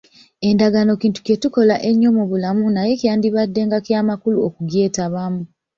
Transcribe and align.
Endagaano 0.47 0.91
kintu 1.01 1.19
kye 1.25 1.35
tukola 1.41 1.75
ennyo 1.89 2.09
mu 2.17 2.23
bulamu 2.29 2.65
naye 2.75 2.93
kyandibaddenga 3.01 3.77
kya 3.85 3.99
makulu 4.07 4.37
okukyetabamu. 4.47 5.41